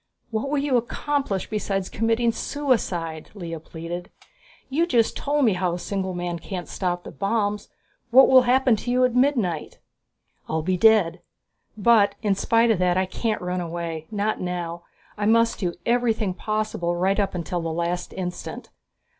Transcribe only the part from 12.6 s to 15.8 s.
of that I can't run away. Not now. I must do